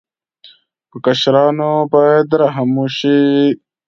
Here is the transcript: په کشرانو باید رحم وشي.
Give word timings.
په 0.89 0.97
کشرانو 1.05 1.71
باید 1.93 2.27
رحم 2.41 2.69
وشي. 2.79 3.21